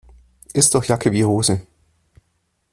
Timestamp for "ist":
0.53-0.73